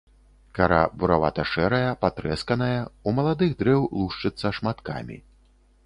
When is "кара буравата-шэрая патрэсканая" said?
0.59-2.81